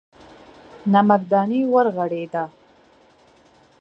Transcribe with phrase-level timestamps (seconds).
[0.91, 2.43] نمکدانۍ ورغړېده.